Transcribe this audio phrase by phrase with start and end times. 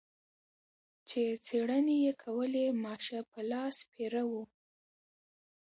[1.09, 4.33] چې څېړنې یې کولې ماشه په لاس پیره و.